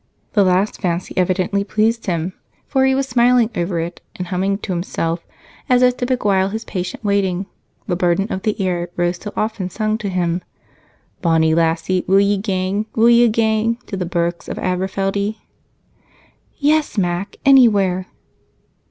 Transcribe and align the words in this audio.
The 0.33 0.43
last 0.43 0.81
fancy 0.81 1.15
evidently 1.15 1.63
pleased 1.63 2.07
him, 2.07 2.33
for 2.65 2.85
he 2.87 2.95
was 2.95 3.07
smiling 3.07 3.51
over 3.55 3.79
it, 3.79 4.01
and 4.15 4.25
humming 4.29 4.57
to 4.57 4.71
himself 4.73 5.27
as 5.69 5.83
if 5.83 5.95
to 5.97 6.07
beguile 6.07 6.49
his 6.49 6.65
patient 6.65 7.03
waiting, 7.03 7.45
the 7.85 7.95
burden 7.95 8.25
of 8.33 8.41
the 8.41 8.59
air 8.59 8.89
Rose 8.95 9.17
had 9.17 9.23
so 9.25 9.33
often 9.37 9.69
sung 9.69 9.99
to 9.99 10.09
him: 10.09 10.41
"Bonny 11.21 11.53
lassie, 11.53 12.03
will 12.07 12.19
ye 12.19 12.37
gang, 12.37 12.87
will 12.95 13.11
ye 13.11 13.29
gang 13.29 13.75
To 13.85 13.95
the 13.95 14.07
birks 14.07 14.49
of 14.49 14.57
Aberfeldie?" 14.57 15.37
"Yes, 16.57 16.97
Mac, 16.97 17.35
anywhere!" 17.45 18.07